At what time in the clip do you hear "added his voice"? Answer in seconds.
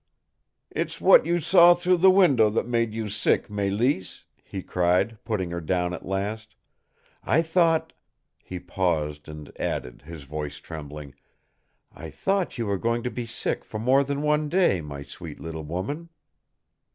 9.59-10.57